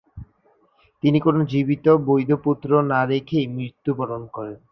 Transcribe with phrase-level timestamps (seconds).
[1.03, 4.57] তিনি কোন জীবিত বৈধ পুত্র না রেখেই মৃত্যুবরণ করেন।